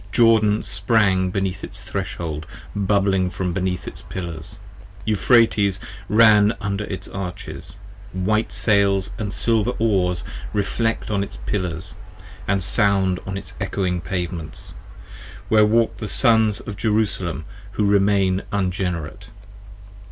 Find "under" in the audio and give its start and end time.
6.59-6.85